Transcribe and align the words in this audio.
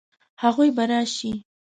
هغوی 0.43 0.69
به 0.75 0.83
راشي؟ 0.91 1.31